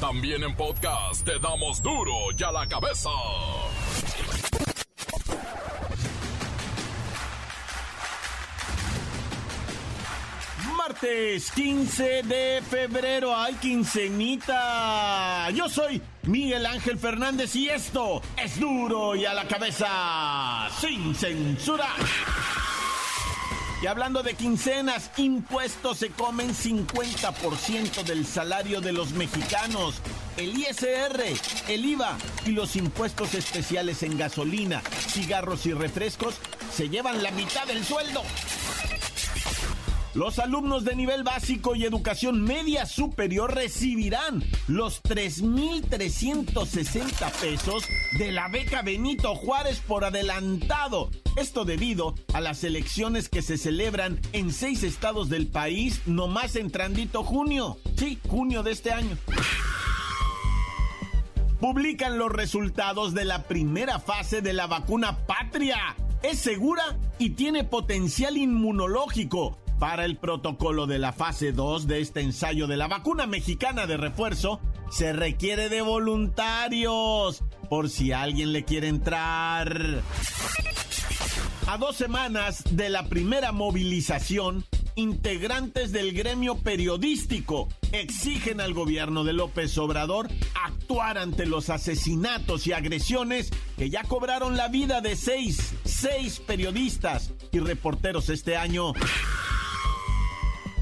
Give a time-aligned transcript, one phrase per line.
[0.00, 3.10] También en podcast te damos duro y a la cabeza.
[10.76, 15.50] Martes 15 de febrero, hay quincenita.
[15.50, 21.88] Yo soy Miguel Ángel Fernández y esto es duro y a la cabeza, sin censura.
[23.80, 29.94] Y hablando de quincenas, impuestos se comen 50% del salario de los mexicanos.
[30.36, 31.22] El ISR,
[31.68, 36.34] el IVA y los impuestos especiales en gasolina, cigarros y refrescos
[36.72, 38.22] se llevan la mitad del sueldo.
[40.14, 47.84] Los alumnos de nivel básico y educación media superior recibirán los 3.360 pesos
[48.18, 51.10] de la beca Benito Juárez por adelantado.
[51.36, 57.22] Esto debido a las elecciones que se celebran en seis estados del país, nomás entrandito
[57.22, 57.76] junio.
[57.96, 59.18] Sí, junio de este año
[61.60, 65.96] publican los resultados de la primera fase de la vacuna Patria.
[66.22, 69.58] Es segura y tiene potencial inmunológico.
[69.78, 73.96] Para el protocolo de la fase 2 de este ensayo de la vacuna mexicana de
[73.96, 80.02] refuerzo, se requiere de voluntarios, por si alguien le quiere entrar.
[81.68, 84.64] A dos semanas de la primera movilización,
[84.96, 92.72] integrantes del gremio periodístico exigen al gobierno de López Obrador actuar ante los asesinatos y
[92.72, 98.92] agresiones que ya cobraron la vida de seis, seis periodistas y reporteros este año.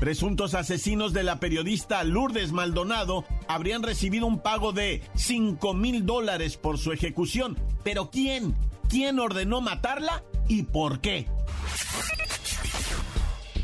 [0.00, 6.58] Presuntos asesinos de la periodista Lourdes Maldonado habrían recibido un pago de 5 mil dólares
[6.58, 7.58] por su ejecución.
[7.82, 8.54] Pero ¿quién?
[8.90, 11.26] ¿Quién ordenó matarla y por qué?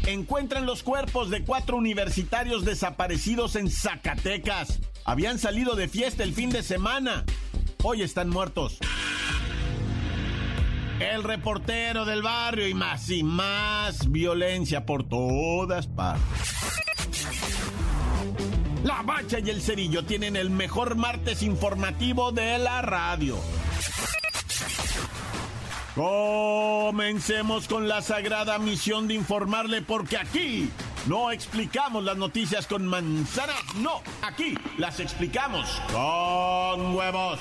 [0.07, 4.81] Encuentran los cuerpos de cuatro universitarios desaparecidos en Zacatecas.
[5.05, 7.25] Habían salido de fiesta el fin de semana.
[7.83, 8.79] Hoy están muertos.
[11.11, 16.23] El reportero del barrio y más y más violencia por todas partes.
[18.85, 23.36] La Bacha y el Cerillo tienen el mejor martes informativo de la radio.
[25.96, 30.70] Comencemos con la sagrada misión de informarle porque aquí
[31.07, 37.41] no explicamos las noticias con manzana, no, aquí las explicamos con huevos.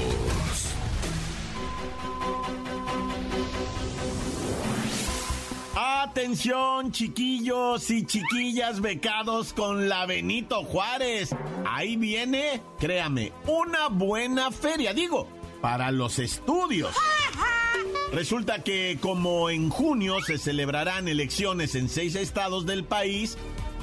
[6.11, 11.33] Atención, chiquillos y chiquillas becados con la Benito Juárez.
[11.65, 15.29] Ahí viene, créame, una buena feria, digo,
[15.61, 16.93] para los estudios.
[18.11, 23.37] Resulta que como en junio se celebrarán elecciones en seis estados del país,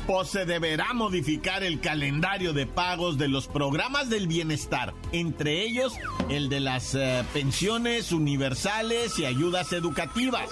[0.08, 5.94] pues se deberá modificar el calendario de pagos de los programas del bienestar, entre ellos
[6.28, 10.48] el de las eh, pensiones universales y ayudas educativas.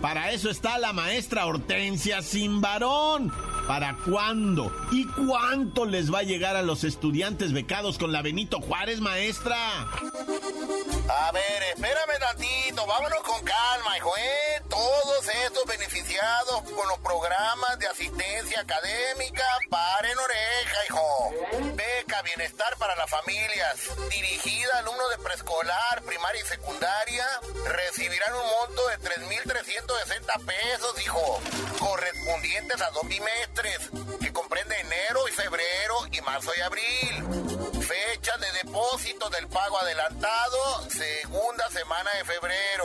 [0.00, 3.32] Para eso está la maestra Hortensia sin varón.
[3.68, 4.72] ¿Para cuándo?
[4.90, 9.56] ¿Y cuánto les va a llegar a los estudiantes becados con la Benito Juárez, maestra?
[11.10, 14.62] A ver, espérame tantito, vámonos con calma, hijo, ¿eh?
[14.70, 21.74] Todos estos beneficiados con los programas de asistencia académica, paren oreja, hijo.
[21.74, 23.76] Beca Bienestar para las Familias,
[24.10, 27.26] dirigida a alumnos de preescolar, primaria y secundaria,
[27.66, 31.40] recibirán un monto de 3.360 pesos, hijo,
[31.78, 33.57] correspondientes a dos bimestres,
[34.20, 37.47] que comprende enero y febrero y marzo y abril.
[38.68, 42.84] Depósito del pago adelantado, segunda semana de febrero.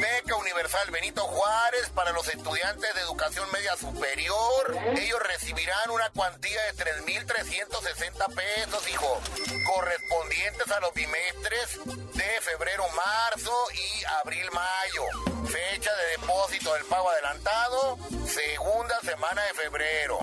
[0.00, 4.78] Beca Universal Benito Juárez para los estudiantes de educación media superior.
[4.96, 9.20] Ellos recibirán una cuantía de 3.360 pesos, hijo,
[9.66, 15.46] correspondientes a los bimestres de febrero, marzo y abril, mayo.
[15.48, 17.98] Fecha de depósito del pago adelantado,
[18.28, 20.18] segunda semana de febrero.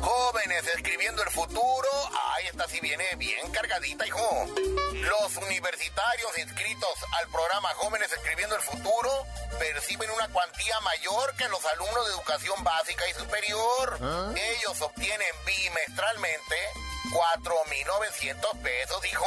[0.00, 1.88] Jóvenes escribiendo el futuro.
[2.34, 4.46] Ay, esta sí viene bien cargadita, hijo.
[4.92, 9.26] Los universitarios inscritos al programa Jóvenes escribiendo el futuro
[9.58, 13.98] perciben una cuantía mayor que los alumnos de educación básica y superior.
[14.36, 16.56] Ellos obtienen bimestralmente
[17.10, 19.26] 4.900 pesos, dijo.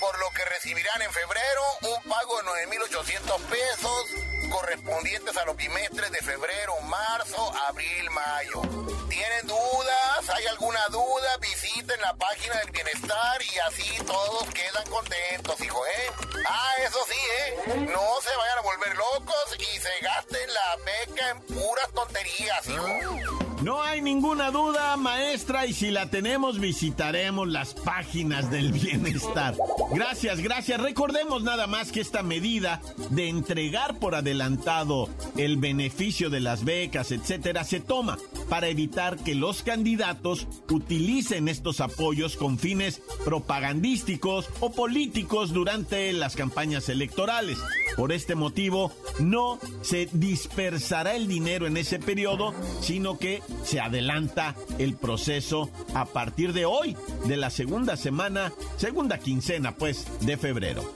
[0.00, 4.06] Por lo que recibirán en febrero un pago de 9.800 pesos
[4.50, 8.99] correspondientes a los bimestres de febrero, marzo, abril, mayo.
[9.10, 10.30] ¿Tienen dudas?
[10.36, 11.36] ¿Hay alguna duda?
[11.40, 16.12] Visiten la página del bienestar y así todos quedan contentos, hijo, ¿eh?
[16.48, 17.76] Ah, eso sí, ¿eh?
[17.92, 23.40] No se vayan a volver locos y se gasten la beca en puras tonterías, hijo.
[23.62, 29.54] No hay ninguna duda, maestra, y si la tenemos visitaremos las páginas del bienestar.
[29.92, 30.80] Gracias, gracias.
[30.80, 32.80] Recordemos nada más que esta medida
[33.10, 38.16] de entregar por adelantado el beneficio de las becas, etcétera, se toma
[38.48, 46.36] para evitar que los candidatos utilicen estos apoyos con fines propagandísticos o políticos durante las
[46.36, 47.58] campañas electorales.
[47.96, 54.54] Por este motivo, no se dispersará el dinero en ese periodo, sino que se adelanta
[54.78, 60.92] el proceso a partir de hoy, de la segunda semana, segunda quincena, pues, de febrero.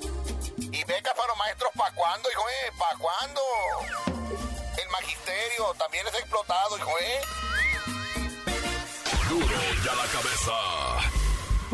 [0.59, 2.43] ¿Y beca para maestros para cuándo, hijo?
[2.79, 3.41] ¿Para cuándo?
[5.05, 7.21] Magisterio también es explotado, hijo, ¿eh?
[9.29, 9.47] Duro
[9.85, 10.94] ya la cabeza.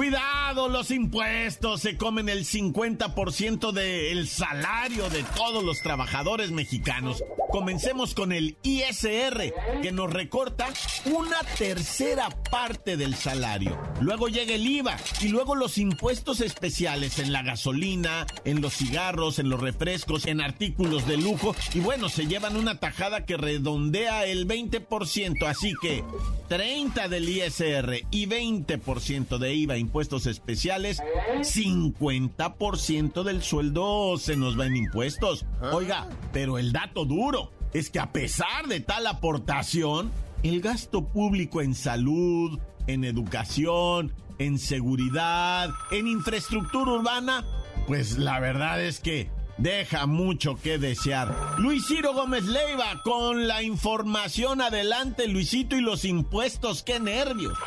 [0.00, 7.23] Cuidado, los impuestos se comen el 50% del salario de todos los trabajadores mexicanos.
[7.50, 9.52] Comencemos con el ISR,
[9.82, 10.69] que nos recorta
[11.05, 13.79] una tercera parte del salario.
[14.00, 19.38] Luego llega el IVA y luego los impuestos especiales en la gasolina, en los cigarros,
[19.38, 21.55] en los refrescos, en artículos de lujo.
[21.75, 25.46] Y bueno, se llevan una tajada que redondea el 20%.
[25.46, 26.05] Así que
[26.49, 31.03] 30 del ISR y 20% de IVA impuestos especiales,
[31.41, 35.45] 50% del sueldo se nos va en impuestos.
[35.73, 40.13] Oiga, pero el dato duro es que a pesar de tal aportación,
[40.45, 47.45] el gasto público en salud, en educación, en seguridad, en infraestructura urbana,
[47.89, 49.29] pues la verdad es que
[49.59, 51.35] deja mucho que desear.
[51.59, 57.59] Luis Ciro Gómez Leiva con la información adelante, Luisito, y los impuestos, qué nervios.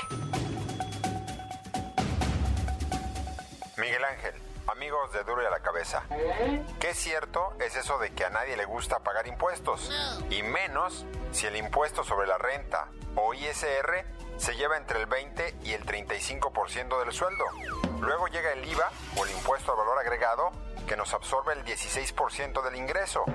[3.83, 4.33] Miguel Ángel,
[4.67, 6.03] amigos de Duro y a la Cabeza.
[6.79, 9.91] ¿Qué cierto es eso de que a nadie le gusta pagar impuestos?
[10.29, 12.87] Y menos si el impuesto sobre la renta
[13.17, 14.05] o ISR
[14.37, 17.43] se lleva entre el 20 y el 35% del sueldo.
[17.99, 20.51] Luego llega el IVA o el impuesto al valor agregado
[20.87, 23.25] que nos absorbe el 16% del ingreso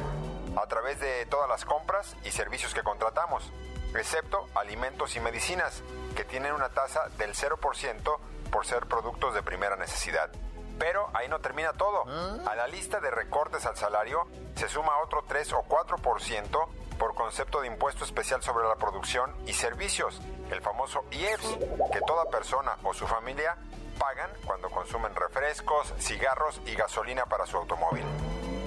[0.57, 3.53] a través de todas las compras y servicios que contratamos,
[3.95, 5.83] excepto alimentos y medicinas,
[6.17, 8.19] que tienen una tasa del 0%
[8.51, 10.31] por ser productos de primera necesidad.
[10.79, 12.05] Pero ahí no termina todo.
[12.47, 16.69] A la lista de recortes al salario se suma otro 3 o 4%
[16.99, 21.59] por concepto de impuesto especial sobre la producción y servicios, el famoso IEPS,
[21.93, 23.57] que toda persona o su familia
[23.99, 28.05] pagan cuando consumen refrescos, cigarros y gasolina para su automóvil.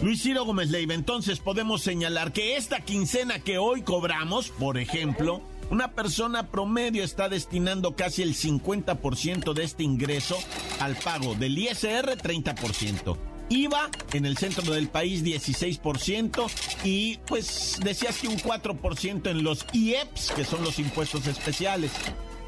[0.02, 5.44] Luis Ciro Gómez Leiva, entonces podemos señalar que esta quincena que hoy cobramos, por ejemplo,
[5.70, 10.40] una persona promedio está destinando casi el 50% de este ingreso
[10.80, 13.16] al pago del ISR 30%.
[13.50, 16.50] IVA en el centro del país 16%
[16.84, 21.92] y pues decías que un 4% en los IEPS, que son los impuestos especiales.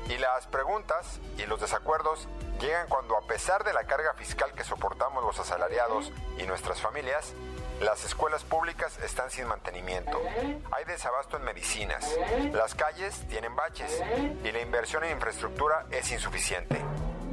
[0.09, 2.27] Y las preguntas y los desacuerdos
[2.59, 7.33] llegan cuando a pesar de la carga fiscal que soportamos los asalariados y nuestras familias,
[7.81, 10.21] las escuelas públicas están sin mantenimiento.
[10.71, 12.17] Hay desabasto en medicinas.
[12.53, 14.01] Las calles tienen baches
[14.43, 16.81] y la inversión en infraestructura es insuficiente.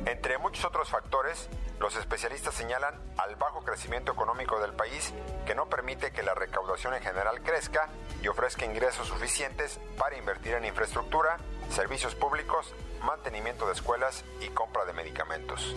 [0.07, 1.49] Entre muchos otros factores,
[1.79, 5.13] los especialistas señalan al bajo crecimiento económico del país
[5.47, 7.89] que no permite que la recaudación en general crezca
[8.23, 11.37] y ofrezca ingresos suficientes para invertir en infraestructura,
[11.71, 12.75] servicios públicos,
[13.05, 15.75] mantenimiento de escuelas y compra de medicamentos.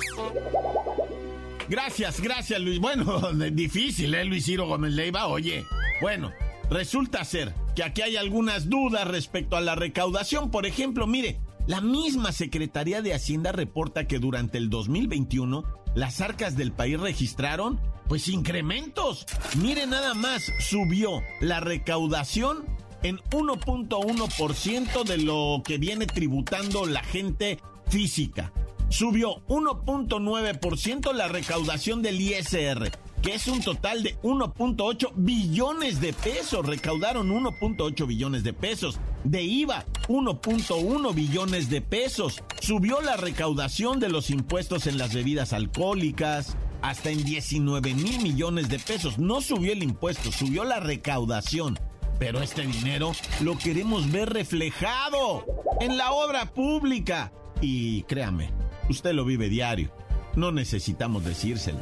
[1.69, 2.79] Gracias, gracias Luis.
[2.79, 3.21] Bueno,
[3.51, 5.27] difícil, ¿eh, Luis Ciro Gómez Leiva?
[5.27, 5.65] Oye,
[6.01, 6.31] bueno,
[6.69, 10.51] resulta ser que aquí hay algunas dudas respecto a la recaudación.
[10.51, 15.63] Por ejemplo, mire, la misma Secretaría de Hacienda reporta que durante el 2021
[15.95, 19.25] las arcas del país registraron pues incrementos.
[19.55, 22.65] Mire nada más, subió la recaudación
[23.03, 28.51] en 1.1% de lo que viene tributando la gente física.
[28.89, 32.91] Subió 1.9% la recaudación del ISR,
[33.21, 36.65] que es un total de 1.8 billones de pesos.
[36.65, 38.99] Recaudaron 1.8 billones de pesos.
[39.23, 42.43] De IVA, 1.1 billones de pesos.
[42.61, 48.69] Subió la recaudación de los impuestos en las bebidas alcohólicas hasta en 19 mil millones
[48.69, 49.17] de pesos.
[49.17, 51.79] No subió el impuesto, subió la recaudación.
[52.23, 53.11] Pero este dinero
[53.41, 55.45] lo queremos ver reflejado
[55.81, 57.33] en la obra pública.
[57.59, 58.49] Y créame,
[58.89, 59.91] Usted lo vive diario.
[60.37, 61.79] No necesitamos decírselo.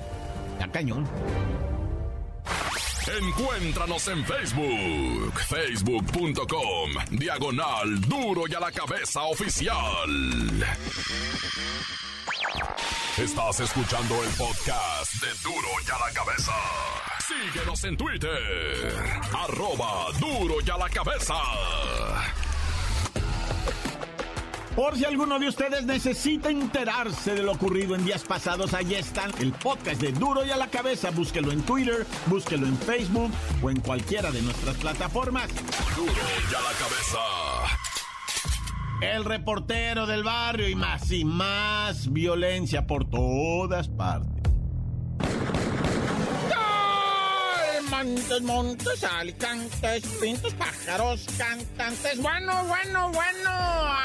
[0.59, 1.07] La cañón.
[3.21, 10.09] Encuéntranos en Facebook, facebook.com, diagonal duro y a la cabeza oficial.
[13.15, 17.10] Estás escuchando el podcast de duro y a la cabeza.
[17.31, 18.93] Síguenos en Twitter,
[19.33, 21.35] arroba duro y a la cabeza.
[24.75, 29.27] Por si alguno de ustedes necesita enterarse de lo ocurrido en días pasados, ahí está
[29.39, 31.11] el podcast de Duro y a la cabeza.
[31.11, 35.49] Búsquelo en Twitter, búsquelo en Facebook o en cualquiera de nuestras plataformas.
[35.95, 37.19] Duro y a la cabeza.
[39.01, 44.40] El reportero del barrio y más y más violencia por todas partes.
[48.03, 52.17] Montes, montes, alicantes, pintos, pájaros, cantantes.
[52.19, 53.51] Bueno, bueno, bueno.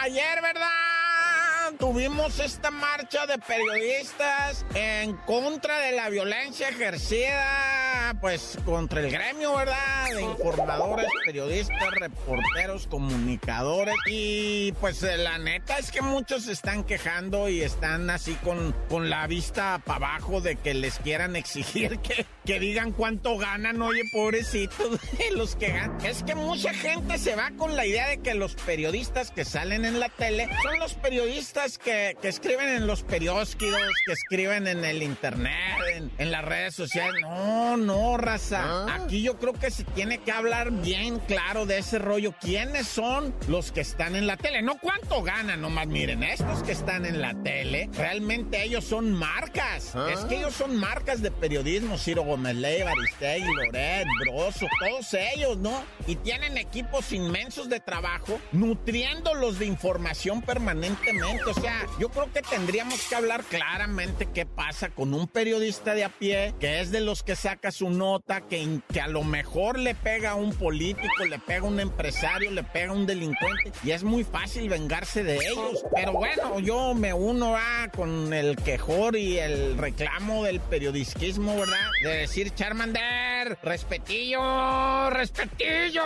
[0.03, 1.73] Ayer, ¿verdad?
[1.79, 7.76] Tuvimos esta marcha de periodistas en contra de la violencia ejercida,
[8.21, 10.11] pues contra el gremio, ¿verdad?
[10.15, 13.95] De informadores, periodistas, reporteros, comunicadores.
[14.07, 19.11] Y pues la neta es que muchos se están quejando y están así con, con
[19.11, 24.03] la vista para abajo de que les quieran exigir que, que digan cuánto ganan, oye,
[24.13, 24.99] pobrecitos,
[25.35, 26.05] los que ganan.
[26.05, 29.85] Es que mucha gente se va con la idea de que los periodistas que salen
[29.85, 34.85] en la tele son los periodistas que, que escriben en los periódicos, que escriben en
[34.85, 35.53] el internet,
[35.95, 37.21] en, en las redes sociales.
[37.23, 37.86] No, no,
[38.17, 38.87] raza.
[38.95, 42.35] Aquí yo creo que se tiene que hablar bien claro de ese rollo.
[42.41, 44.63] ¿Quiénes son los que están en la tele?
[44.63, 49.95] No cuánto ganan, nomás miren, estos que están en la tele, realmente ellos son marcas.
[50.13, 51.99] Es que ellos son marcas de periodismo.
[51.99, 55.83] Ciro Gómez Leiva, Aristegui, Loret, Broso, todos ellos, ¿no?
[56.07, 61.45] Y tienen equipos inmensos de trabajo nutriéndolos de información permanentemente.
[61.47, 66.05] O sea, yo creo que tendríamos que hablar claramente qué pasa con un periodista de
[66.05, 69.79] a pie que es de los que saca su nota, que, que a lo mejor
[69.79, 73.71] le pega a un político, le pega a un empresario, le pega a un delincuente
[73.85, 75.85] y es muy fácil vengarse de ellos.
[75.95, 81.91] Pero bueno, yo me uno a con el quejor y el reclamo del periodismo, ¿verdad?
[82.03, 86.03] De decir, Charmander, respetillo, respetillo.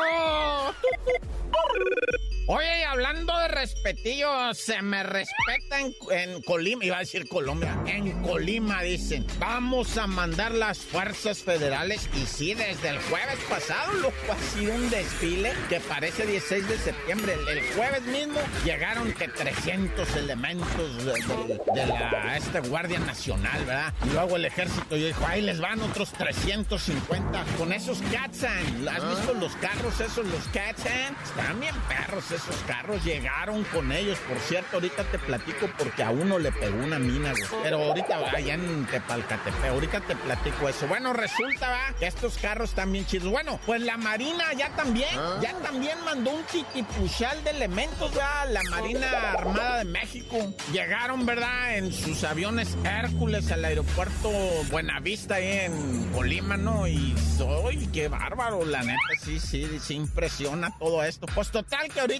[2.52, 8.24] Oye, hablando de respetillo, se me respeta en, en, Colima, iba a decir Colombia, en
[8.24, 14.16] Colima dicen, vamos a mandar las fuerzas federales y sí, desde el jueves pasado, loco,
[14.32, 17.34] ha sido un desfile que parece 16 de septiembre.
[17.34, 23.64] El, el jueves mismo llegaron que 300 elementos de, de, de, la este Guardia Nacional,
[23.64, 23.94] ¿verdad?
[24.04, 28.88] Y luego el ejército y dijo, ahí les van otros 350 con esos Katsan.
[28.88, 31.16] ¿Has visto los carros esos, los Katsan?
[31.22, 34.18] Están bien perros esos carros, llegaron con ellos.
[34.28, 37.62] Por cierto, ahorita te platico porque a uno le pegó una mina, güey.
[37.62, 40.86] Pero ahorita allá en Tepalcatepe, ahorita te platico eso.
[40.86, 43.30] Bueno, resulta, va, que estos carros bien chidos.
[43.30, 49.32] Bueno, pues la Marina ya también, ya también mandó un chiquipuchal de elementos, la Marina
[49.32, 50.54] Armada de México.
[50.72, 51.76] Llegaron, ¿verdad?
[51.76, 54.30] En sus aviones Hércules al aeropuerto
[54.70, 56.86] Buenavista ahí en Colima, ¿no?
[56.86, 61.26] Y soy, qué bárbaro, la neta, sí, sí, sí impresiona todo esto.
[61.34, 62.19] Pues total que ahorita,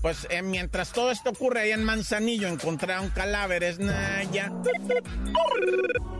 [0.00, 4.52] pues eh, mientras todo esto ocurre ahí en Manzanillo, encontraron cadáveres, Naya.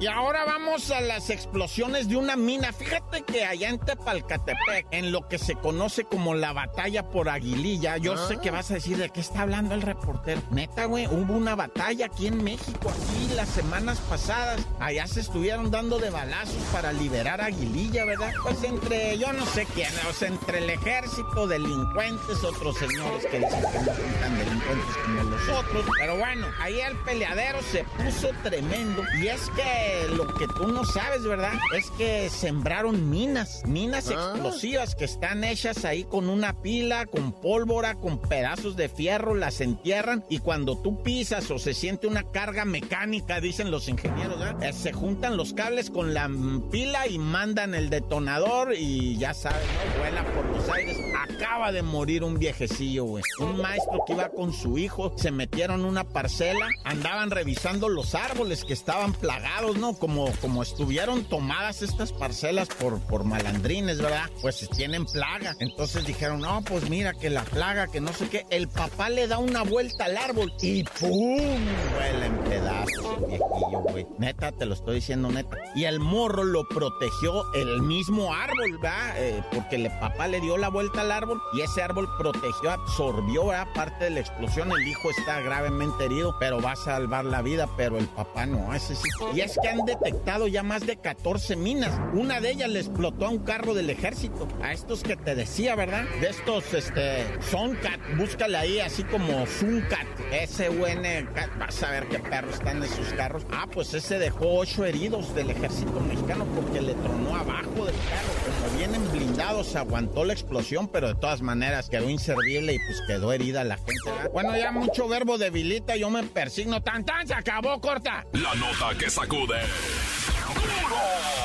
[0.01, 2.73] Y ahora vamos a las explosiones de una mina.
[2.73, 7.99] Fíjate que allá en Tepalcatepec, en lo que se conoce como la batalla por Aguililla,
[7.99, 10.41] yo sé que vas a decir de qué está hablando el reportero.
[10.51, 14.61] Neta, güey, hubo una batalla aquí en México, aquí las semanas pasadas.
[14.79, 18.33] Allá se estuvieron dando de balazos para liberar a Aguililla, ¿verdad?
[18.43, 22.81] Pues entre, yo no sé quién, o sea, entre el ejército, delincuentes, otros
[23.19, 25.85] que dicen que no son tan delincuentes como los otros.
[25.99, 29.03] Pero bueno, ahí el peleadero se puso tremendo.
[29.21, 31.53] Y es que lo que tú no sabes, ¿verdad?
[31.77, 37.95] Es que sembraron minas, minas explosivas que están hechas ahí con una pila, con pólvora,
[37.95, 42.65] con pedazos de fierro, las entierran y cuando tú pisas o se siente una carga
[42.65, 44.63] mecánica, dicen los ingenieros, ¿verdad?
[44.63, 46.31] Eh, se juntan los cables con la
[46.71, 50.01] pila y mandan el detonador y ya sabes, ¿no?
[50.01, 50.97] Vuela por los aires.
[51.29, 53.00] Acaba de morir un viejecillo,
[53.41, 58.65] Un maestro que iba con su hijo, se metieron una parcela, andaban revisando los árboles
[58.65, 59.95] que estaban plagados, ¿no?
[59.95, 64.31] Como, como estuvieron tomadas estas parcelas por, por malandrines, ¿verdad?
[64.41, 65.55] Pues tienen plaga.
[65.61, 68.47] Entonces dijeron, no, pues mira que la plaga, que no sé qué.
[68.51, 71.59] El papá le da una vuelta al árbol y ¡pum!
[71.95, 74.07] Vuela en pedazos viejillo, güey.
[74.19, 75.57] Neta, te lo estoy diciendo neta.
[75.75, 79.15] Y el morro lo protegió el mismo árbol, ¿verdad?
[79.17, 83.47] Eh, porque el papá le dio la vuelta al árbol y ese árbol protegió, absorbió,
[83.47, 83.69] ¿verdad?
[83.73, 84.71] Parte de la explosión.
[84.73, 88.75] El hijo está gravemente herido, pero va a salvar la vida, pero el papá no,
[88.75, 89.09] ese sí.
[89.35, 91.99] Y es que han detectado ya más de 14 minas.
[92.13, 94.49] Una de ellas le explotó a un carro del ejército.
[94.63, 96.05] A estos que te decía, ¿verdad?
[96.21, 101.29] De estos, este, Soncat, búscale ahí así como Suncat, S-U-N,
[101.59, 103.47] vas a ver qué perros están en sus carros.
[103.53, 108.31] Ah, pues ese dejó ocho heridos del ejército mexicano porque le tronó abajo del carro.
[108.45, 113.33] Como vienen blindados, aguantó la explosión, pero de todas maneras quedó inservible y pues quedó
[113.33, 114.29] herida la gente.
[114.33, 116.83] Bueno, ya mucho verbo debilita, yo me persigno.
[116.83, 118.25] Tan, tan, se acabó, corta.
[118.33, 119.59] La nota que sacude.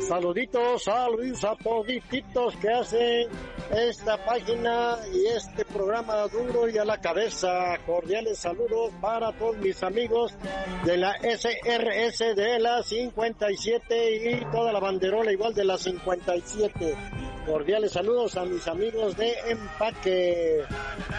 [0.08, 3.28] Saluditos, saludos a todititos que hacen
[3.72, 7.78] esta página y este programa Duro y a la cabeza.
[7.86, 10.34] Cordiales saludos para todos mis amigos
[10.84, 16.96] de la SRS de la 57 y toda la banderola igual de la 57.
[17.46, 20.64] Cordiales saludos a mis amigos de Empaque.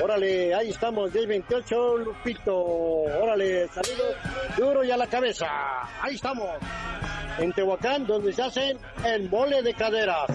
[0.02, 2.56] Órale, ahí estamos, 1028 Lupito.
[2.56, 4.16] Órale, saludos
[4.56, 5.46] duro y a la cabeza.
[6.00, 6.48] Ahí estamos.
[7.38, 10.30] En Tehuacán, donde se hacen el mole de caderas.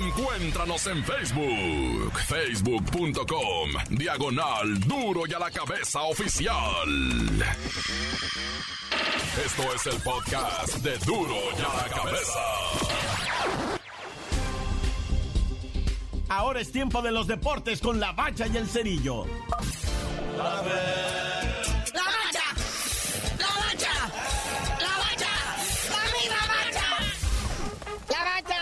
[0.00, 6.88] Encuéntranos en Facebook, facebook.com, diagonal duro y a la cabeza oficial.
[9.44, 13.17] Esto es el podcast de duro y a la cabeza.
[16.28, 19.24] Ahora es tiempo de los deportes con la bacha y el cerillo.
[20.36, 22.42] ¡La bacha!
[23.38, 23.92] ¡La bacha!
[24.78, 25.32] ¡La bacha!
[25.90, 26.88] ¡La misma bacha!
[28.08, 28.60] La bacha,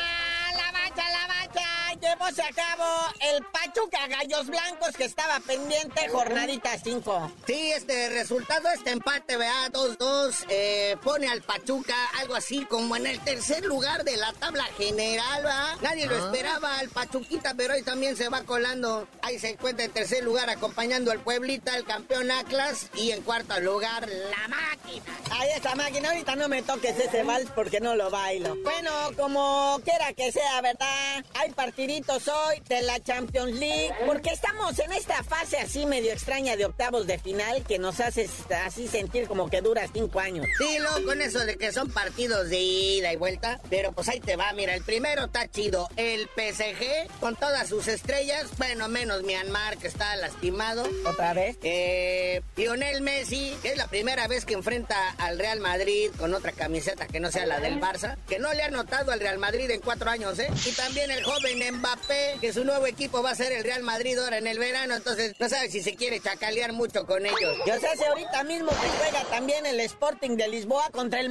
[0.56, 1.68] la bacha, la bacha.
[2.00, 2.84] Llevóse a cabo
[3.20, 3.42] el
[3.76, 7.32] Pachuca Gallos Blancos que estaba pendiente, jornadita 5.
[7.46, 13.06] Sí, este resultado, este empate, vea, 2-2, eh, pone al Pachuca algo así como en
[13.06, 15.76] el tercer lugar de la tabla general, ¿va?
[15.82, 19.06] Nadie lo esperaba al Pachuquita, pero hoy también se va colando.
[19.20, 23.60] Ahí se encuentra en tercer lugar acompañando al Pueblita, el campeón Atlas, y en cuarto
[23.60, 25.04] lugar, la máquina.
[25.32, 28.56] Ahí está máquina, ahorita no me toques ese vals porque no lo bailo.
[28.62, 31.22] Bueno, como quiera que sea, ¿verdad?
[31.34, 33.65] Hay partiditos hoy de la Champions League,
[34.06, 38.28] porque estamos en esta fase así medio extraña de octavos de final que nos hace
[38.64, 40.46] así sentir como que dura cinco años.
[40.58, 44.20] Sí, luego con eso de que son partidos de ida y vuelta, pero pues ahí
[44.20, 49.22] te va, mira, el primero está chido, el PSG con todas sus estrellas, bueno, menos
[49.22, 50.88] Myanmar que está lastimado.
[51.06, 51.58] ¿Otra vez?
[51.62, 56.52] Eh, Lionel Messi, que es la primera vez que enfrenta al Real Madrid con otra
[56.52, 59.70] camiseta que no sea la del Barça, que no le ha notado al Real Madrid
[59.70, 60.48] en cuatro años, ¿eh?
[60.64, 64.18] Y también el joven Mbappé, que su nuevo equipo va a ser el Real Madrid
[64.18, 67.56] ahora en el verano, entonces no sabe si se quiere chacalear mucho con ellos.
[67.66, 71.30] Yo sé ahorita mismo que juega también el Sporting de Lisboa contra el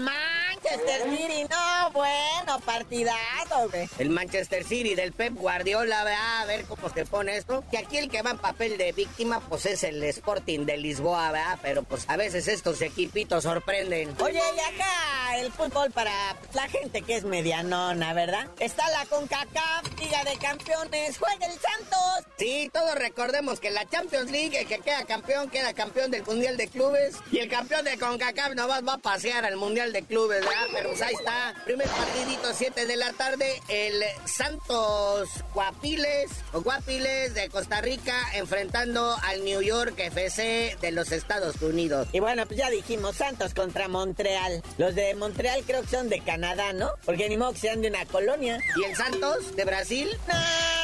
[0.65, 1.43] Manchester City.
[1.49, 3.89] No, bueno, partidazo, güey.
[3.99, 6.41] El Manchester City del Pep Guardiola, ¿verdad?
[6.41, 7.63] a ver cómo se pone esto.
[7.69, 11.31] Que aquí el que va en papel de víctima, pues es el Sporting de Lisboa,
[11.31, 11.59] ¿verdad?
[11.61, 14.15] Pero pues a veces estos equipitos sorprenden.
[14.21, 16.11] Oye, y acá el fútbol para
[16.53, 18.47] la gente que es medianona, ¿verdad?
[18.59, 22.33] Está la CONCACAF, Liga de Campeones, juega el Santos.
[22.37, 26.57] Sí, todos recordemos que la Champions League, el que queda campeón, queda campeón del Mundial
[26.57, 27.15] de Clubes.
[27.31, 30.54] Y el campeón de CONCACAF nomás va a pasear al Mundial de Clubes, ¿verdad?
[30.73, 31.53] Pero pues ahí está.
[31.65, 33.61] Primer partidito, 7 de la tarde.
[33.67, 41.11] El Santos Guapiles, o Guapiles de Costa Rica, enfrentando al New York FC de los
[41.11, 42.07] Estados Unidos.
[42.11, 44.63] Y bueno, pues ya dijimos, Santos contra Montreal.
[44.77, 46.91] Los de Montreal creo que son de Canadá, ¿no?
[47.05, 48.59] Porque ni modo que sean de una colonia.
[48.75, 50.09] ¿Y el Santos de Brasil?
[50.27, 50.74] Ya.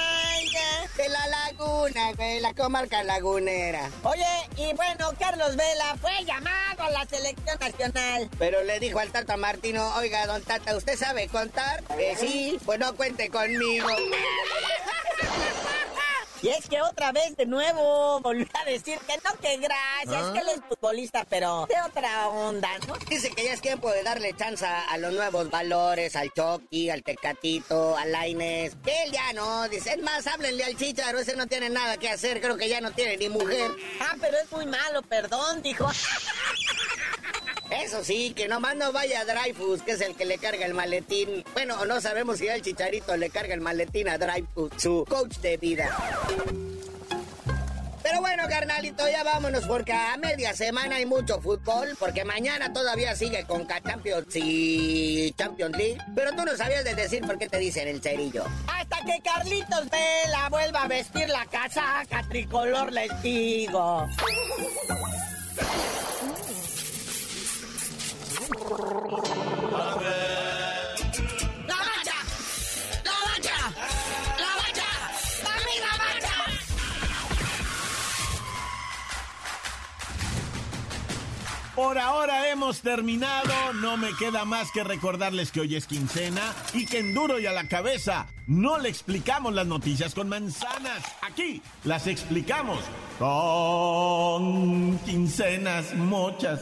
[0.98, 3.90] De la laguna, güey, la comarca lagunera.
[4.04, 4.26] Oye,
[4.58, 8.30] y bueno, Carlos Vela fue llamado a la selección nacional.
[8.38, 11.84] Pero le dijo al Tata Martino, oiga, don Tata, ¿usted sabe contar?
[11.96, 13.88] Que sí, pues no cuente conmigo.
[16.42, 20.40] Y es que otra vez de nuevo volvió a decir que no, que gracias, que
[20.40, 22.96] él es futbolista, pero de otra onda, ¿no?
[23.08, 27.04] Dice que ya es tiempo de darle chance a los nuevos valores, al Chucky, al
[27.04, 28.76] Tecatito, al Laines.
[28.84, 32.10] Que él ya no, dice, es más, háblenle al Chicharo, ese no tiene nada que
[32.10, 33.70] hacer, creo que ya no tiene ni mujer.
[34.00, 35.88] Ah, pero es muy malo, perdón, dijo.
[37.72, 41.44] Eso sí, que nomás no vaya Dreyfus, que es el que le carga el maletín.
[41.54, 45.56] Bueno, no sabemos si el chicharito le carga el maletín a Dreyfus, su coach de
[45.56, 45.90] vida.
[48.04, 53.16] Pero bueno, carnalito, ya vámonos porque a media semana hay mucho fútbol, porque mañana todavía
[53.16, 55.98] sigue con Champions y Champions League.
[56.14, 58.44] Pero tú no sabías de decir por qué te dicen el cerillo.
[58.68, 64.08] Hasta que Carlitos Vela vuelva a vestir la casaca tricolor, les digo.
[81.76, 83.74] Por ahora hemos terminado.
[83.74, 87.48] No me queda más que recordarles que hoy es quincena y que en duro y
[87.48, 91.04] a la cabeza no le explicamos las noticias con manzanas.
[91.22, 92.80] Aquí las explicamos
[93.20, 96.62] con quincenas mochas.